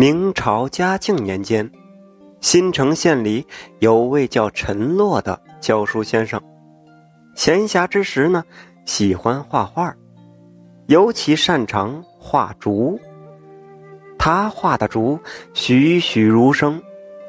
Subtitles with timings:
[0.00, 1.70] 明朝嘉靖年间，
[2.40, 3.46] 新城县里
[3.80, 6.40] 有位叫陈洛的教书先生，
[7.34, 8.42] 闲暇之时呢，
[8.86, 9.94] 喜欢画画，
[10.86, 12.98] 尤其擅长画竹。
[14.18, 15.20] 他画的竹
[15.52, 16.80] 栩栩如生，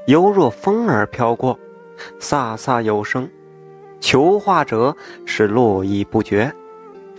[0.08, 1.60] 犹若风儿飘过，
[2.22, 3.30] 飒飒有声，
[4.00, 4.96] 求画者
[5.26, 6.50] 是络绎不绝，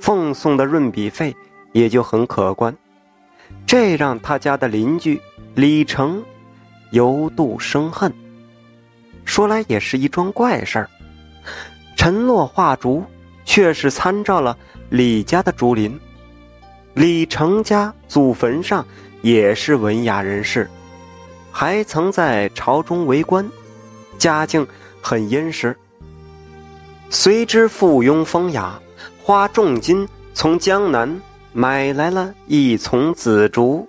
[0.00, 1.36] 奉送的润笔费
[1.72, 2.74] 也就很可观，
[3.66, 5.20] 这让他家的邻居。
[5.54, 6.24] 李成
[6.92, 8.10] 由妒生恨，
[9.26, 10.88] 说来也是一桩怪事儿。
[11.94, 13.04] 陈洛画竹，
[13.44, 14.56] 却是参照了
[14.88, 16.00] 李家的竹林。
[16.94, 18.86] 李成家祖坟上
[19.20, 20.70] 也是文雅人士，
[21.50, 23.46] 还曾在朝中为官，
[24.16, 24.66] 家境
[25.02, 25.76] 很殷实。
[27.10, 28.80] 随之附庸风雅，
[29.22, 31.20] 花重金从江南
[31.52, 33.86] 买来了一丛紫竹。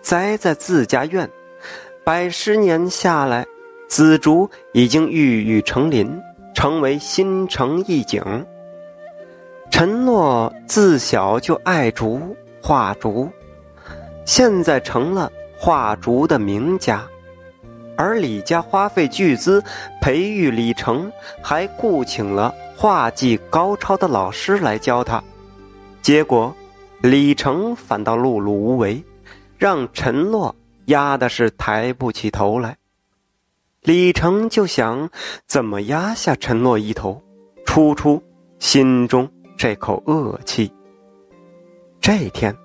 [0.00, 1.28] 栽在自家院，
[2.04, 3.46] 百十年下来，
[3.86, 6.20] 紫竹已经郁郁成林，
[6.54, 8.22] 成为新城一景。
[9.70, 13.28] 陈诺自小就爱竹画竹，
[14.24, 17.06] 现在成了画竹的名家。
[17.96, 19.62] 而李家花费巨资
[20.00, 21.12] 培育李成，
[21.42, 25.22] 还雇请了画技高超的老师来教他，
[26.00, 26.54] 结果
[27.02, 29.04] 李成反倒碌碌无为。
[29.60, 32.78] 让陈洛压的是抬不起头来，
[33.82, 35.10] 李成就想
[35.46, 37.22] 怎么压下陈洛一头，
[37.66, 38.22] 出出
[38.58, 40.72] 心中这口恶气。
[42.00, 42.56] 这天，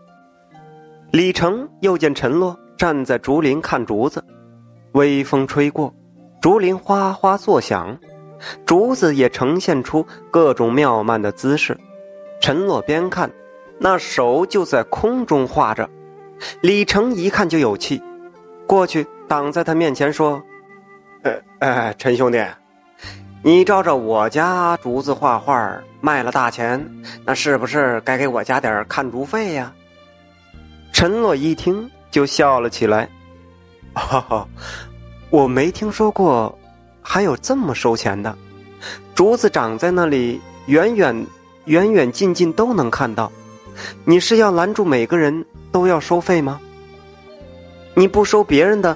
[1.11, 4.23] 李成又见陈洛站在竹林看竹子，
[4.93, 5.93] 微风吹过，
[6.41, 7.99] 竹林哗哗作响，
[8.65, 11.77] 竹子也呈现出各种妙曼的姿势。
[12.39, 13.29] 陈洛边看，
[13.79, 15.89] 那手就在空中画着。
[16.61, 18.01] 李成一看就有气，
[18.67, 20.41] 过去挡在他面前说
[21.23, 22.43] ：“呃，呃，陈兄弟，
[23.41, 26.85] 你照着我家竹子画画卖了大钱，
[27.25, 29.73] 那是不是该给我家点看竹费呀？”
[30.91, 33.09] 陈洛一听就笑了起来
[33.93, 34.47] ：“哈哈，
[35.29, 36.57] 我没听说过
[37.01, 38.35] 还有这么收钱的，
[39.13, 41.25] 竹子长在那里，远远、
[41.65, 43.31] 远远近近都能看到。
[44.05, 46.57] 你是要拦住每个人？”都要收费吗？
[47.95, 48.95] 你不收别人的，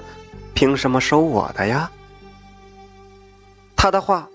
[0.54, 1.90] 凭什么收我的呀？
[3.76, 4.26] 他的话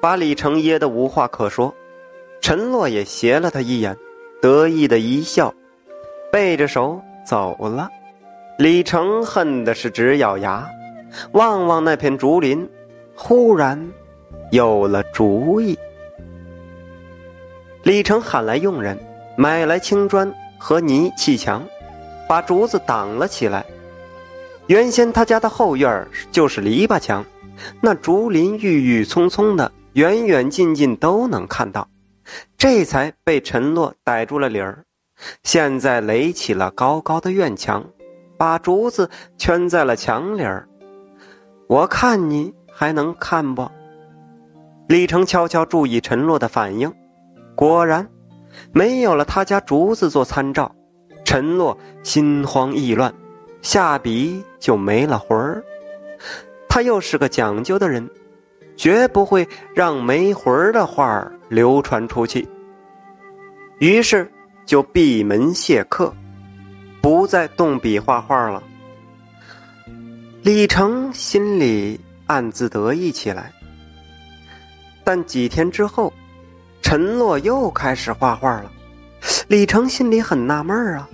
[0.00, 1.72] 把李成噎得无话可说，
[2.40, 3.96] 陈洛也斜了他一眼，
[4.40, 5.54] 得意的一笑，
[6.32, 7.88] 背着手走了。
[8.58, 10.68] 李成恨的是直咬牙，
[11.34, 12.68] 望望那片竹林，
[13.14, 13.92] 忽然
[14.50, 15.78] 有了主意。
[17.84, 18.98] 李成喊来佣人，
[19.36, 21.62] 买来青砖和泥砌墙。
[22.28, 23.62] 把竹子挡了起来。
[24.68, 27.22] 原先他家的后院就是篱笆墙，
[27.82, 31.86] 那竹林郁郁葱葱的，远远近近都能看到。
[32.56, 34.82] 这才被陈洛逮住了理儿。
[35.42, 37.84] 现在垒起了高高的院墙，
[38.38, 40.66] 把竹子圈在了墙里儿。
[41.66, 43.68] 我看你还能看不？
[44.88, 46.90] 李成悄悄注意陈洛的反应，
[47.54, 48.08] 果然，
[48.72, 50.74] 没有了他家竹子做参照。
[51.24, 53.12] 陈洛心慌意乱，
[53.62, 55.62] 下笔就没了魂儿。
[56.68, 58.08] 他又是个讲究的人，
[58.76, 62.46] 绝不会让没魂儿的画流传出去。
[63.78, 64.30] 于是
[64.66, 66.12] 就闭门谢客，
[67.00, 68.62] 不再动笔画画了。
[70.42, 73.52] 李成心里暗自得意起来。
[75.04, 76.12] 但几天之后，
[76.92, 78.70] 陈洛又开始画画了。
[79.48, 81.08] 李成心里很纳闷啊，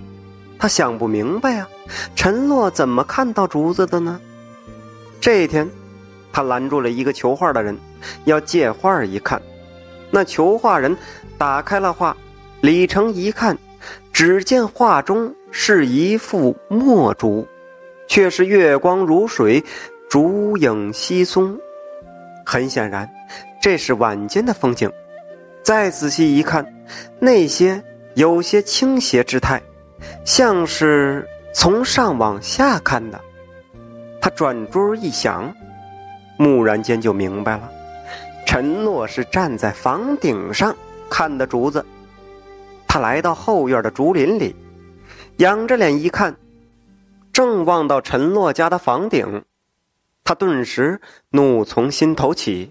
[0.57, 1.69] 他想不明白啊，
[2.17, 4.19] 陈洛怎么看到竹子的呢？
[5.21, 5.69] 这一天，
[6.33, 7.77] 他拦住了一个求画的人，
[8.25, 9.41] 要借画一看。
[10.11, 10.93] 那求画人
[11.37, 12.13] 打开了画，
[12.59, 13.57] 李成一看，
[14.11, 17.47] 只见画中是一幅墨竹，
[18.05, 19.63] 却是月光如水，
[20.09, 21.57] 竹影稀松。
[22.45, 23.09] 很显然，
[23.61, 24.91] 这是晚间的风景。
[25.63, 26.65] 再仔细一看，
[27.19, 27.83] 那些。
[28.15, 29.61] 有些倾斜之态，
[30.25, 33.21] 像是从上往下看的。
[34.19, 35.55] 他转珠一想，
[36.37, 37.71] 蓦然间就明白了：
[38.45, 40.75] 陈诺是站在房顶上
[41.09, 41.85] 看的竹子。
[42.87, 44.53] 他来到后院的竹林里，
[45.37, 46.35] 仰着脸一看，
[47.31, 49.45] 正望到陈诺家的房顶。
[50.25, 52.69] 他顿时怒从心头起：“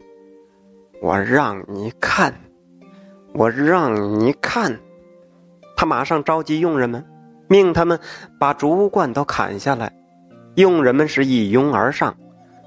[1.00, 2.34] 我让你看，
[3.34, 4.78] 我让你看！”
[5.76, 7.04] 他马上召集佣人们，
[7.48, 7.98] 命他们
[8.38, 9.92] 把竹罐都砍下来，
[10.56, 12.16] 佣人们是一拥而上，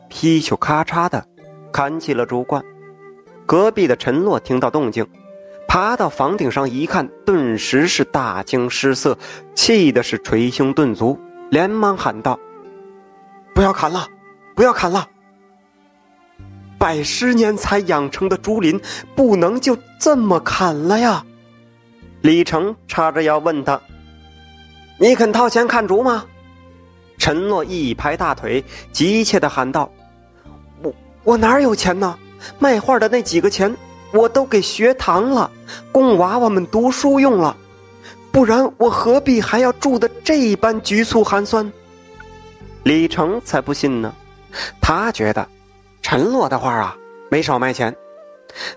[0.07, 1.25] 劈球咔嚓的
[1.73, 2.63] 砍起了竹罐。
[3.45, 5.05] 隔壁的陈洛听到动静，
[5.67, 9.17] 爬到房顶上一看，顿时是大惊失色，
[9.53, 11.19] 气的是捶胸顿足，
[11.49, 12.39] 连忙喊道
[13.53, 14.07] ：“不要砍了，
[14.55, 15.05] 不要砍了！
[16.81, 18.81] 百十年才养成的竹林，
[19.15, 21.23] 不能就这么砍了呀！”
[22.21, 23.79] 李成叉着腰问他
[24.97, 26.25] ：“你肯掏钱看竹吗？”
[27.19, 29.91] 陈诺一拍大腿，急切的喊道
[30.81, 30.91] ：“我
[31.23, 32.17] 我哪有钱呢？
[32.57, 33.77] 卖画的那几个钱，
[34.11, 35.51] 我都给学堂了，
[35.91, 37.55] 供娃娃们读书用了，
[38.31, 41.71] 不然我何必还要住的这般局促寒酸？”
[42.81, 44.11] 李成才不信呢，
[44.81, 45.47] 他觉得
[46.01, 46.97] 陈洛的画啊
[47.29, 47.95] 没少卖钱，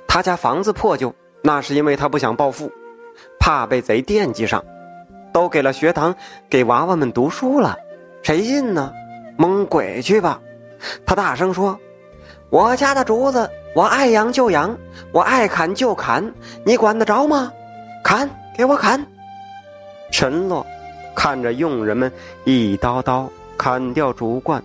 [0.06, 2.70] 他家房子破旧，那是因为他不想暴富，
[3.40, 4.64] 怕被贼惦记上，
[5.32, 6.14] 都给了学堂，
[6.48, 7.76] 给娃娃们读书了。
[8.22, 8.92] 谁信呢？
[9.36, 10.40] 蒙鬼去吧！
[11.04, 11.78] 他大声说
[12.50, 14.76] ：“我家的竹子，我爱养就养，
[15.12, 16.32] 我爱砍就砍，
[16.64, 17.52] 你管得着吗？
[18.04, 19.04] 砍，给我砍！”
[20.12, 20.64] 陈洛
[21.16, 22.10] 看着佣人们
[22.44, 23.28] 一刀刀
[23.58, 24.62] 砍掉竹冠，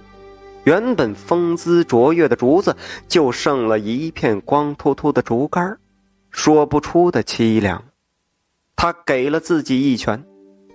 [0.64, 2.76] 原本风姿卓越的竹子
[3.08, 5.78] 就剩了一片光秃秃的竹竿
[6.32, 7.84] 说不出的凄凉。
[8.76, 10.24] 他给了自己一拳，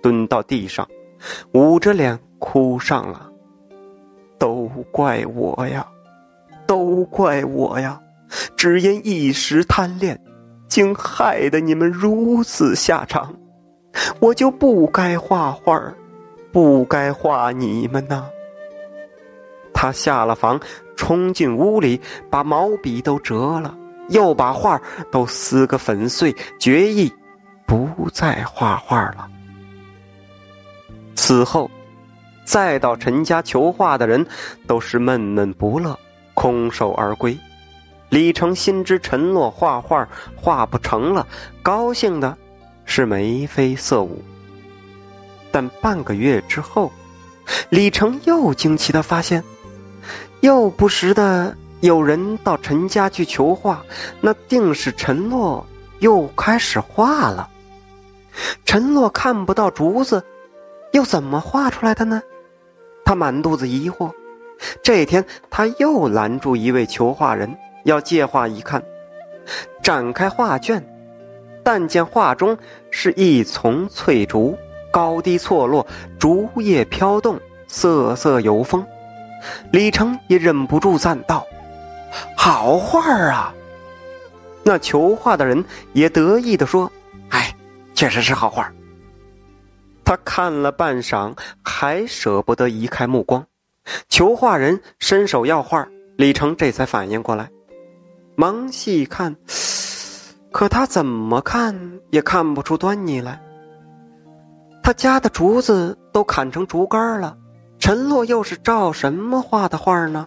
[0.01, 0.87] 蹲到地上，
[1.53, 2.19] 捂着脸。
[2.37, 3.31] 哭上了，
[4.37, 5.87] 都怪我呀，
[6.67, 7.99] 都怪我呀！
[8.55, 10.21] 只因一时贪恋，
[10.67, 13.33] 竟害得你们如此下场。
[14.19, 15.81] 我就不该画画
[16.51, 18.25] 不该画你们呐！
[19.85, 20.59] 他下了房，
[20.95, 23.77] 冲进屋里，把毛笔都折了，
[24.09, 27.13] 又把画都撕个粉碎，决意
[27.67, 29.27] 不再画画了。
[31.15, 31.69] 此后。
[32.47, 34.23] 再到陈家求画的人，
[34.67, 35.97] 都是闷闷不乐，
[36.35, 37.35] 空手而归。
[38.09, 41.25] 李成心知陈洛画画画不成了，
[41.63, 42.37] 高兴的
[42.85, 44.23] 是眉飞色舞。
[45.51, 46.93] 但半个月之后，
[47.69, 49.43] 李成又惊奇的发现，
[50.41, 53.83] 又不时的有人到陈家去求画，
[54.21, 55.65] 那定是陈洛
[55.99, 57.49] 又开始画了。
[58.65, 60.23] 陈洛看不到竹子，
[60.91, 62.21] 又怎么画出来的呢？
[63.05, 64.11] 他满肚子疑惑，
[64.83, 68.83] 这天他又拦住一位求画人，要借画一看。
[69.83, 70.83] 展开画卷，
[71.63, 72.57] 但见画中
[72.89, 74.57] 是一丛翠竹，
[74.91, 75.85] 高低错落，
[76.17, 78.85] 竹叶飘动，瑟瑟有风。
[79.71, 81.45] 李成也忍不住赞道
[82.35, 83.53] ：“好画啊！”
[84.63, 85.63] 那求画的人
[85.93, 86.91] 也得意的说
[87.29, 87.55] ：“哎，
[87.93, 88.71] 确实是好画。”
[90.03, 93.45] 他看了半晌，还舍不得移开目光。
[94.09, 97.49] 求画人伸手要画，李成这才反应过来，
[98.35, 99.35] 忙细看，
[100.51, 103.39] 可他怎么看也看不出端倪来。
[104.83, 107.35] 他家的竹子都砍成竹竿了，
[107.85, 110.25] 陈洛又是照什么画的画呢？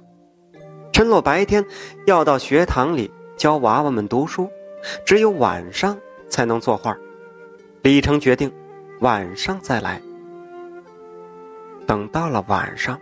[0.93, 1.65] 陈洛白天
[2.07, 4.49] 要到学堂里教娃娃们读书，
[5.05, 6.97] 只有晚上才能作画。
[7.83, 8.53] 李成决定。
[9.01, 10.01] 晚上再来。
[11.85, 12.97] 等到了晚上，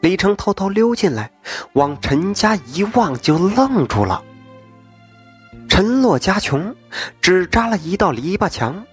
[0.00, 1.30] 李成偷偷溜进来，
[1.72, 4.22] 往陈家一望，就愣住了。
[5.70, 6.76] 陈洛家穷，
[7.22, 8.84] 只扎了一道篱笆墙，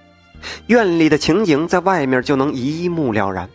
[0.67, 3.49] 院里的情景在外面就能一目了然。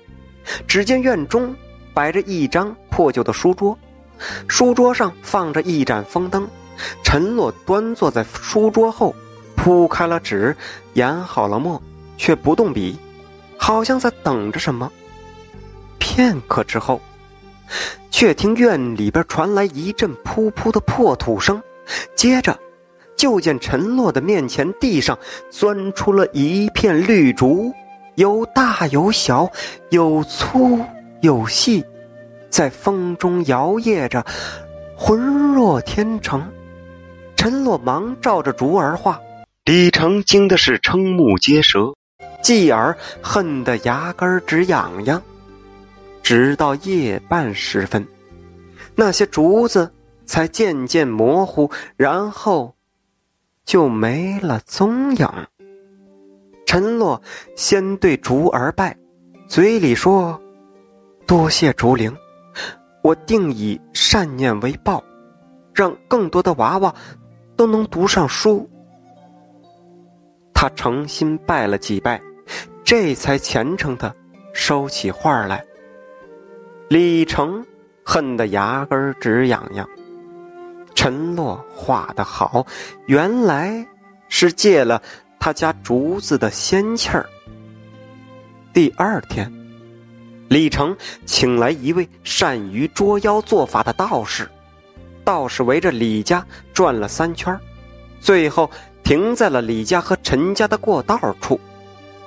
[0.66, 1.54] 只见院中
[1.94, 3.78] 摆着一张破旧的书桌，
[4.49, 6.49] 书桌上放着一盏风灯。
[7.04, 9.14] 陈洛端坐在书桌后，
[9.56, 10.56] 铺开了纸，
[10.94, 11.80] 研好了墨。
[12.18, 12.96] 却不动笔，
[13.56, 14.92] 好像在等着什么。
[15.99, 17.00] 片刻之后，
[18.12, 21.61] 却听院里边传来一阵噗噗的破土声，
[22.14, 22.56] 接着
[23.16, 25.18] 就见陈洛的面前地上
[25.50, 27.72] 钻出了一片绿竹，
[28.14, 29.50] 有大有小，
[29.90, 30.78] 有粗
[31.21, 31.85] 有细，
[32.50, 34.25] 在风中摇曳着，
[34.97, 35.19] 浑
[35.54, 36.47] 若天成。
[37.37, 39.21] 陈洛忙照着竹儿画，
[39.64, 41.95] 李成惊的是瞠目结舌。
[42.42, 45.23] 继而恨得牙根直痒痒，
[46.25, 48.04] 直到夜半时分，
[48.97, 49.92] 那些竹子
[50.26, 52.75] 才渐渐模糊，然后
[53.64, 55.28] 就没了踪影。
[56.66, 57.21] 陈洛
[57.57, 58.97] 先对竹儿拜，
[59.47, 60.40] 嘴里说
[61.26, 62.16] ：“多谢竹灵，
[63.02, 65.02] 我定以善念为报，
[65.75, 66.95] 让更多的娃娃
[67.57, 68.69] 都能读上书。”
[70.54, 72.21] 他诚心拜了几拜。
[72.85, 74.14] 这才虔诚的
[74.52, 75.64] 收起画来。
[76.90, 77.64] 李成
[78.04, 79.88] 恨得牙根直痒痒。
[80.95, 82.66] 陈洛画的好，
[83.07, 83.87] 原来
[84.28, 85.00] 是借了
[85.42, 87.28] 他家竹子的仙气儿。
[88.72, 89.52] 第二天，
[90.49, 90.96] 李成
[91.26, 94.49] 请来一位善于捉妖做法的道士，
[95.25, 97.58] 道士围着李家转了三圈，
[98.20, 98.70] 最后
[99.02, 101.58] 停在了李家和陈家的过道处，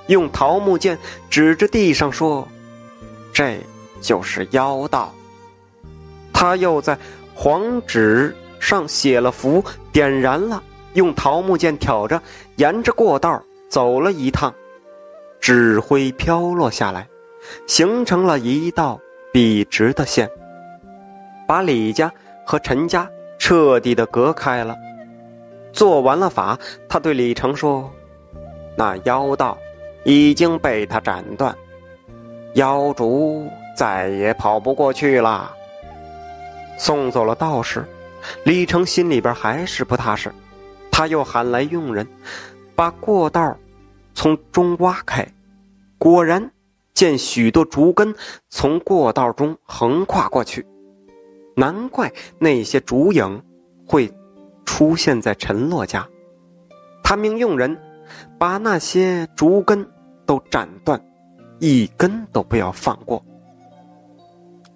[0.08, 0.98] 用桃木剑
[1.30, 2.46] 指着地上说
[3.32, 3.58] ：“这
[3.98, 5.14] 就是妖道。”
[6.34, 6.98] 他又在
[7.34, 8.36] 黄纸。
[8.58, 10.60] 上写了符，点燃了，
[10.96, 12.20] 用桃木剑挑着，
[12.56, 14.52] 沿着过道走了一趟，
[15.40, 17.06] 纸灰飘落下来，
[17.66, 18.98] 形成了一道
[19.30, 20.28] 笔直的线，
[21.46, 22.10] 把李家
[22.46, 24.74] 和陈家彻底的隔开了。
[25.70, 27.90] 做完了法，他对李成说
[28.74, 29.58] ：“那妖道
[30.02, 31.54] 已经被他斩断，
[32.54, 35.52] 妖族再也跑不过去了。”
[36.78, 37.84] 送走了道士。
[38.42, 40.34] 李成心里边还是不踏实，
[40.98, 42.08] 他又喊来佣人，
[42.74, 43.54] 把过道
[44.14, 45.28] 从中挖开，
[45.98, 46.50] 果然
[46.94, 48.14] 见许多竹根
[48.48, 50.66] 从过道中横跨过去，
[51.54, 53.42] 难怪那些竹影
[53.86, 54.10] 会
[54.64, 56.08] 出现在陈洛家。
[57.04, 57.76] 他命佣人
[58.38, 59.86] 把那些竹根
[60.24, 60.98] 都斩断，
[61.58, 63.22] 一根都不要放过。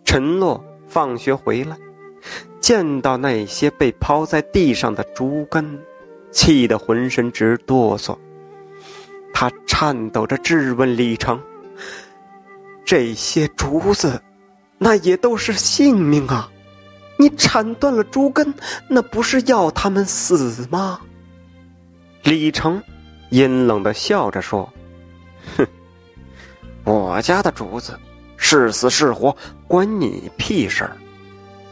[0.05, 1.79] 陈洛放学回来。
[2.61, 5.83] 见到那些被抛在地上的竹根，
[6.31, 8.17] 气得浑身直哆嗦。
[9.33, 11.41] 他颤抖着质问李成
[12.85, 14.21] ：“这些竹子，
[14.77, 16.51] 那也都是性命啊！
[17.17, 18.53] 你铲断了竹根，
[18.89, 21.01] 那不是要他们死吗？”
[22.23, 22.83] 李成
[23.31, 24.71] 阴冷的笑着说
[25.57, 25.67] ：“哼，
[26.85, 27.99] 我家的竹子，
[28.37, 29.35] 是死是活，
[29.67, 30.97] 关你屁事儿。”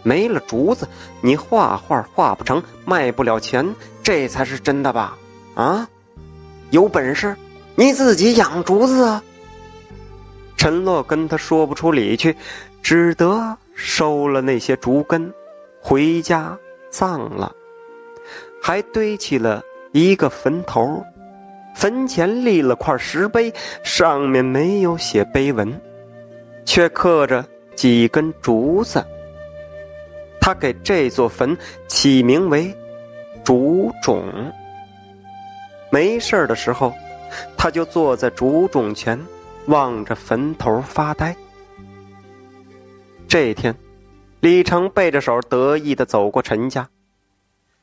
[0.05, 0.89] 没了竹子，
[1.21, 3.75] 你画画画不成，卖不了钱，
[4.09, 5.19] 这才是真的吧？
[5.55, 5.87] 啊，
[6.71, 7.37] 有本事
[7.75, 9.23] 你自己养竹子啊！
[10.57, 12.35] 陈洛跟他说不出理去，
[12.83, 15.31] 只得收了那些竹根，
[15.83, 17.55] 回家葬了，
[18.63, 19.63] 还堆起了
[19.93, 21.05] 一个坟头，
[21.77, 23.53] 坟前立了块石碑，
[23.85, 25.79] 上面没有写碑文，
[26.65, 27.45] 却刻着
[27.77, 29.05] 几根竹子。
[30.41, 31.55] 他给这座坟
[31.89, 32.75] 起名为
[33.49, 34.53] “竹冢”。
[35.91, 36.93] 没事的时候，
[37.57, 39.19] 他就坐在竹冢前，
[39.69, 41.35] 望着坟头发呆。
[43.27, 43.75] 这一天，
[44.41, 46.87] 李成背着手得意的走过陈家，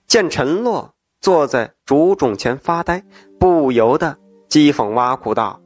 [0.05, 3.03] 见陈洛坐在竹冢前发呆，
[3.39, 4.15] 不由得
[4.47, 5.59] 讥讽挖苦道：“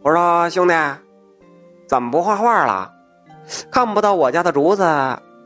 [0.00, 0.72] 我说兄弟，
[1.86, 2.90] 怎么不画画了？
[3.70, 4.82] 看不到我家的竹子？”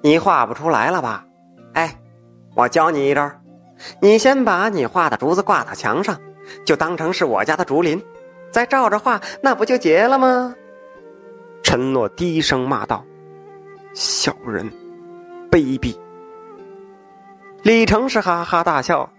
[0.04, 1.24] 你画不出来了吧？
[1.72, 1.98] 哎，
[2.54, 3.30] 我教你一招，
[4.00, 6.18] 你先把你画的竹子挂到墙上，
[6.64, 8.02] 就当成是我家的竹林，
[8.50, 10.54] 再照着画，那不就结了吗？
[11.62, 13.04] 陈诺低声骂道
[13.94, 14.70] ：“小人，
[15.50, 15.96] 卑鄙！”
[17.62, 19.10] 李成是哈哈大笑：“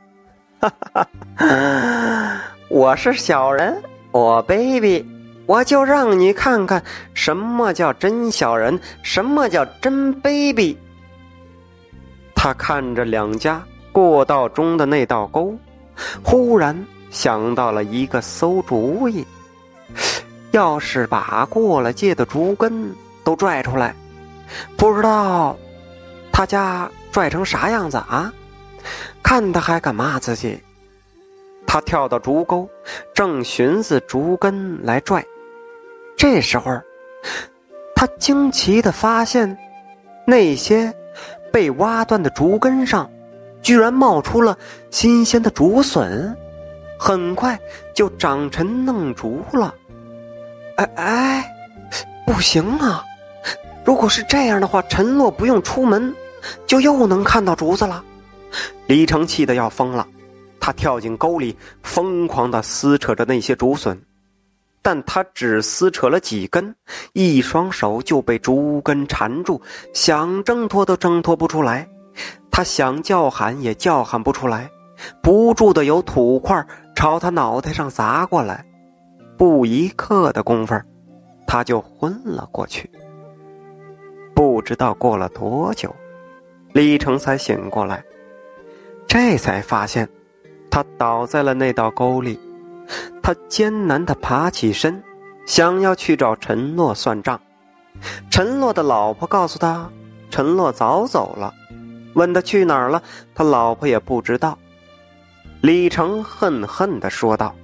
[0.62, 5.06] 哈哈哈，我是小人，我卑鄙。”
[5.48, 10.76] 我就让你看看什么叫真小人，什么叫真卑鄙。
[12.46, 13.60] 他看着两家
[13.92, 15.56] 过道中的那道沟，
[16.24, 19.26] 忽然想到了一个馊主意：
[20.52, 23.96] 要是把过了界的竹根都拽出来，
[24.78, 25.58] 不知道
[26.32, 28.32] 他家拽成啥样子啊？
[29.24, 30.62] 看他还敢骂自己！
[31.66, 32.70] 他跳到竹沟，
[33.16, 35.26] 正寻思竹根来拽。
[36.16, 36.80] 这时候，
[37.96, 39.58] 他惊奇的发现，
[40.28, 40.94] 那些
[41.56, 43.10] 被挖断的竹根上，
[43.62, 44.58] 居然冒出了
[44.92, 46.36] 新鲜的竹笋，
[47.00, 47.58] 很快
[47.94, 49.74] 就长成嫩竹了。
[50.76, 51.56] 哎哎，
[52.26, 53.02] 不行啊！
[53.86, 56.14] 如果是这样的话，陈洛不用出门，
[56.68, 58.04] 就又能看到竹子了。
[58.88, 60.06] 李成气得要疯了，
[60.60, 63.98] 他跳进沟里，疯狂的撕扯着那些竹笋。
[64.86, 66.76] 但他只撕扯了几根，
[67.14, 69.60] 一双手就被竹根缠住，
[69.96, 71.90] 想挣脱都挣脱不出来。
[72.52, 74.70] 他想叫喊也叫喊不出来，
[75.24, 76.64] 不住的有土块
[76.96, 78.64] 朝他脑袋上砸过来。
[79.40, 80.80] 不一刻的功夫，
[81.48, 82.88] 他就昏了过去。
[84.36, 85.92] 不知道过了多久，
[86.74, 88.04] 李成才醒过来，
[89.08, 90.08] 这才发现，
[90.70, 92.40] 他倒在了那道沟里。
[93.26, 95.04] 他艰难的爬起身，
[95.48, 97.42] 想要去找陈诺算账，
[98.30, 99.90] 陈洛的老婆告诉他，
[100.30, 101.52] 陈洛早走了。
[102.14, 103.02] 问他去哪儿了，
[103.34, 104.56] 他老婆也不知道。
[105.62, 107.56] 李成恨恨的说道：“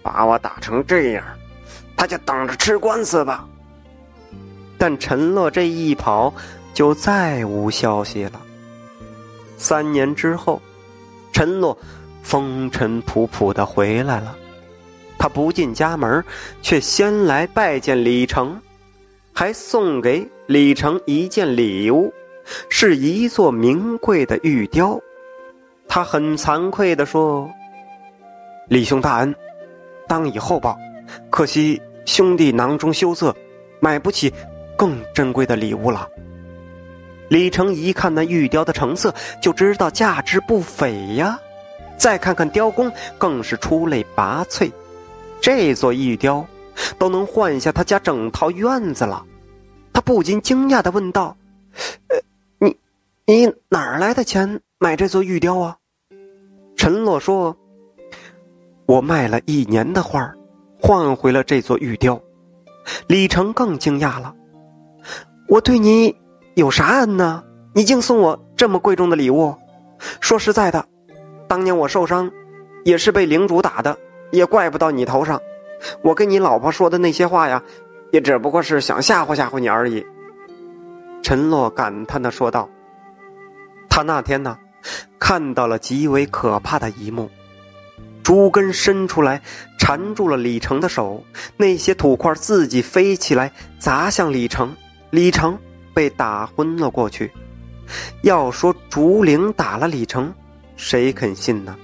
[0.00, 1.24] 把我打成这样，
[1.96, 3.44] 他就等着吃官司吧。”
[4.78, 6.32] 但陈洛这一跑，
[6.72, 8.40] 就再无消息了。
[9.56, 10.62] 三年之后，
[11.32, 11.76] 陈洛
[12.22, 14.36] 风尘仆仆的回来了。
[15.22, 16.24] 他不进家门，
[16.62, 18.60] 却先来拜见李成，
[19.32, 22.12] 还送给李成一件礼物。
[22.68, 24.98] 是一座名贵的玉雕，
[25.86, 27.48] 他很惭愧的说
[28.66, 29.32] ：“李兄大恩，
[30.08, 30.76] 当以后报。
[31.30, 33.32] 可惜兄弟囊中羞涩，
[33.78, 34.34] 买不起
[34.76, 36.08] 更珍贵的礼物了。”
[37.30, 41.38] 李成一看那玉雕的成色，就知道价值不菲呀。
[41.96, 44.68] 再看看雕工，更是出类拔萃。
[45.42, 46.46] 这座玉雕
[46.98, 49.26] 都能换下他家整套院子了。
[49.92, 51.36] 他不禁惊讶的问道
[52.08, 52.16] ：“呃。”
[52.58, 52.76] 你
[53.26, 55.76] 你哪儿来的钱买这座玉雕啊？
[56.76, 57.56] 陈洛说
[58.86, 60.32] ：“我卖了一年的画
[60.80, 62.20] 换回了这座玉雕。”
[63.08, 64.34] 李成更惊讶了
[65.48, 66.16] ：“我对你
[66.54, 67.42] 有啥恩呢？
[67.74, 69.54] 你竟送我这么贵重的礼物？
[70.20, 70.84] 说实在的，
[71.48, 72.30] 当年我受伤，
[72.84, 73.96] 也是被领主打的，
[74.32, 75.40] 也怪不到你头上。
[76.02, 77.62] 我跟你老婆说的那些话呀，
[78.10, 80.04] 也只不过是想吓唬吓唬你而已。”
[81.22, 82.68] 陈洛感叹的说道。
[83.88, 84.58] 他那天呢，
[85.18, 87.30] 看到了极为可怕的一幕：
[88.22, 89.40] 竹根伸出来
[89.78, 91.22] 缠住了李成的手，
[91.56, 94.74] 那些土块自己飞起来砸向李成，
[95.10, 95.58] 李成
[95.92, 97.30] 被打昏了过去。
[98.22, 100.32] 要说竹灵打了李成，
[100.76, 101.76] 谁肯信呢？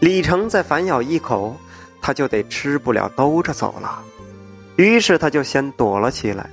[0.00, 1.56] 李成再反咬一口，
[2.08, 4.02] 他就得吃不了兜着走了。
[4.76, 6.48] 于是他就先躲了起来。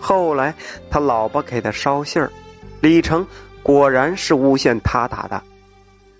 [0.00, 0.52] 后来
[0.90, 2.28] 他老婆给他捎信儿，
[2.80, 3.24] 李成。
[3.62, 5.40] 果然是诬陷他打的，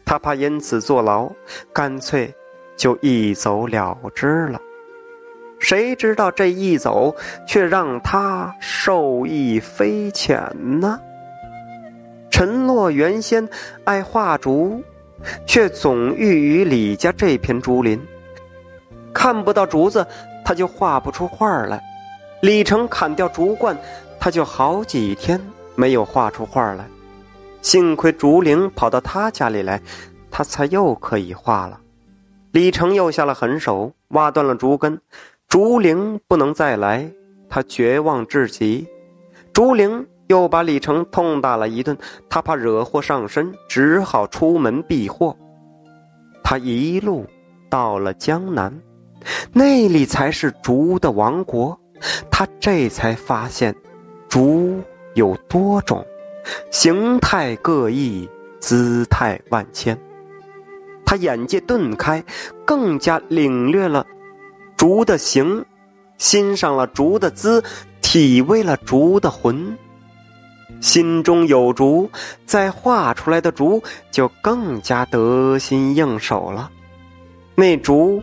[0.05, 1.33] 他怕因此坐牢，
[1.73, 2.33] 干脆
[2.77, 4.61] 就一走了之了。
[5.59, 7.17] 谁知道这一走，
[7.49, 10.39] 却让他受益匪浅
[10.81, 11.01] 呢？
[12.31, 13.49] 陈洛原先
[13.85, 14.81] 爱画竹，
[15.47, 18.01] 却总遇于李家这片竹林，
[19.13, 20.07] 看不到竹子，
[20.45, 21.83] 他就画不出画来。
[22.43, 23.77] 李成砍掉竹冠，
[24.19, 25.41] 他就好几天
[25.75, 26.87] 没有画出画来。
[27.63, 29.81] 幸亏竹灵跑到他家里来，
[30.31, 31.79] 他才又可以画了。
[32.53, 34.99] 李成又下了狠手，挖断了竹根，
[35.49, 37.11] 竹灵不能再来，
[37.49, 38.89] 他绝望至极。
[39.53, 41.97] 竹灵又把李成痛打了一顿，
[42.29, 45.37] 他怕惹祸上身，只好出门避祸。
[46.43, 47.27] 他一路
[47.69, 48.73] 到了江南，
[49.53, 51.79] 那里才是竹的王国。
[52.31, 53.75] 他这才发现，
[54.29, 54.81] 竹
[55.15, 56.05] 有多种。
[56.71, 58.29] 形态各异，
[58.59, 59.99] 姿态万千。
[61.05, 62.25] 他眼界顿开，
[62.65, 64.07] 更加领略了
[64.77, 65.65] 竹的形，
[66.17, 67.63] 欣赏了竹的姿，
[68.01, 69.77] 体味了竹的魂。
[70.81, 72.11] 心中有竹，
[72.47, 76.71] 再画出来的竹就更加得心应手了。
[77.55, 78.23] 那竹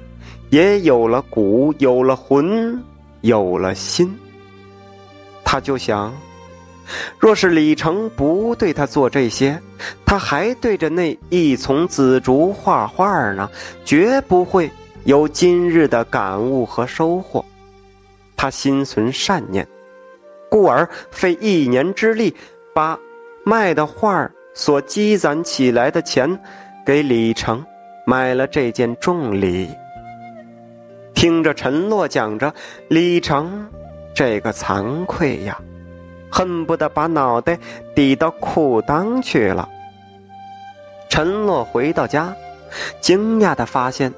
[0.49, 2.81] 也有了骨，有了魂，
[3.21, 4.13] 有了心。
[5.43, 6.13] 他就想。
[7.19, 9.61] 若是李成不对他做这些，
[10.05, 13.49] 他还对着那一丛紫竹画画呢，
[13.83, 14.71] 绝不会
[15.03, 17.43] 有今日的感悟和收获。
[18.37, 19.67] 他心存善念，
[20.49, 22.33] 故而费一年之力，
[22.73, 22.97] 把
[23.43, 26.39] 卖的画所积攒起来的钱，
[26.85, 27.61] 给李成
[28.05, 29.67] 买了这件重礼。
[31.17, 32.53] 听着陈洛讲着，
[32.89, 33.67] 李成
[34.13, 35.59] 这个惭愧呀！
[36.29, 37.57] 恨不得把脑袋
[37.95, 39.67] 抵到裤裆去了。
[41.09, 42.35] 陈洛回到家，
[43.01, 44.13] 惊讶的发现，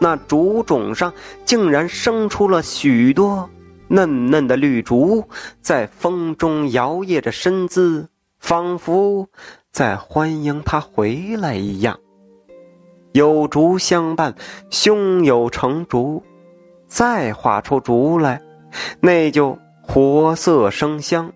[0.00, 1.12] 那竹种上
[1.44, 3.48] 竟然生出了许多
[3.86, 5.28] 嫩嫩的绿竹，
[5.62, 8.08] 在风中摇曳着身姿，
[8.40, 9.28] 仿佛
[9.70, 11.96] 在欢迎他回来一样。
[13.16, 14.34] 有竹相伴，
[14.68, 16.22] 胸有成竹，
[16.86, 18.42] 再画出竹来，
[19.00, 19.58] 那就。
[19.88, 21.32] 活色生香，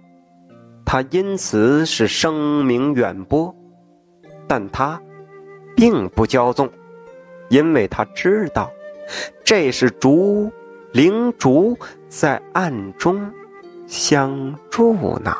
[0.84, 3.54] 他因此是声名远播，
[4.48, 5.00] 但他
[5.76, 6.68] 并不骄纵，
[7.48, 8.68] 因为他知道
[9.44, 10.50] 这是竹
[10.90, 13.32] 灵竹在暗中
[13.86, 15.32] 相助呢。